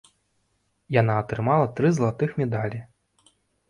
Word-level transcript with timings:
Яна 1.01 1.19
атрымала 1.25 1.71
тры 1.79 1.87
залатых 2.01 2.29
медалі. 2.43 2.85